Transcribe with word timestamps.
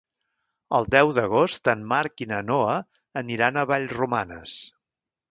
El 0.77 0.85
deu 0.93 1.09
d'agost 1.17 1.69
en 1.73 1.83
Marc 1.91 2.23
i 2.25 2.27
na 2.31 2.39
Noa 2.47 2.77
aniran 3.21 3.59
a 3.59 3.65
Vallromanes. 3.73 4.57